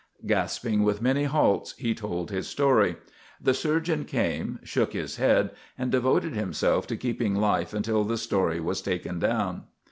[0.25, 2.95] Gasping, with many halts, he told his story.
[3.39, 8.59] The surgeon came, shook his head, and devoted himself to keeping life until the story
[8.59, 9.65] was taken down.